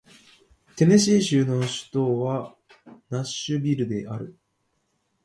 [0.77, 2.55] テネシー州の州都は
[3.11, 4.35] ナッシュビルである